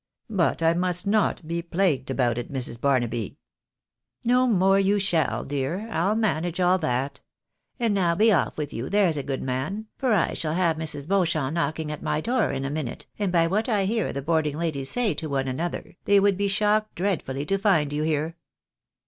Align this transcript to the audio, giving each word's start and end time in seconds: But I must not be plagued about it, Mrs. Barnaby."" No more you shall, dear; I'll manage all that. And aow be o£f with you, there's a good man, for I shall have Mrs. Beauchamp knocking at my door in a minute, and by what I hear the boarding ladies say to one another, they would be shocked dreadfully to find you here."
But 0.31 0.63
I 0.63 0.73
must 0.73 1.05
not 1.05 1.47
be 1.47 1.61
plagued 1.61 2.09
about 2.09 2.39
it, 2.39 2.51
Mrs. 2.51 2.81
Barnaby."" 2.81 3.37
No 4.23 4.47
more 4.47 4.79
you 4.79 4.97
shall, 4.97 5.43
dear; 5.45 5.87
I'll 5.91 6.15
manage 6.15 6.59
all 6.59 6.79
that. 6.79 7.19
And 7.79 7.95
aow 7.99 8.17
be 8.17 8.29
o£f 8.29 8.57
with 8.57 8.73
you, 8.73 8.89
there's 8.89 9.15
a 9.15 9.21
good 9.21 9.43
man, 9.43 9.89
for 9.99 10.11
I 10.11 10.33
shall 10.33 10.55
have 10.55 10.77
Mrs. 10.77 11.07
Beauchamp 11.07 11.53
knocking 11.53 11.91
at 11.91 12.01
my 12.01 12.19
door 12.19 12.49
in 12.51 12.65
a 12.65 12.71
minute, 12.71 13.05
and 13.19 13.31
by 13.31 13.45
what 13.45 13.69
I 13.69 13.85
hear 13.85 14.11
the 14.11 14.23
boarding 14.23 14.57
ladies 14.57 14.89
say 14.89 15.13
to 15.13 15.29
one 15.29 15.47
another, 15.47 15.95
they 16.05 16.19
would 16.19 16.35
be 16.35 16.47
shocked 16.47 16.95
dreadfully 16.95 17.45
to 17.45 17.59
find 17.59 17.93
you 17.93 18.01
here." 18.01 18.37